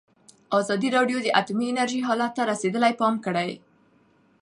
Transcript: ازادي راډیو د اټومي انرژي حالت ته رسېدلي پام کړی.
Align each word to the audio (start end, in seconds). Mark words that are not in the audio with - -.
ازادي 0.59 0.89
راډیو 0.97 1.17
د 1.21 1.27
اټومي 1.39 1.65
انرژي 1.69 1.99
حالت 2.07 2.31
ته 2.37 2.43
رسېدلي 2.51 2.93
پام 2.99 3.15
کړی. 3.25 3.49